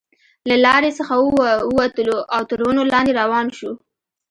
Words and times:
له 0.49 0.55
لارې 0.65 0.91
څخه 0.99 1.13
وو 1.21 1.35
وتلو 1.77 2.17
او 2.35 2.41
تر 2.49 2.59
ونو 2.63 2.81
لاندې 2.91 3.17
روان 3.21 3.47
شوو. 3.57 3.71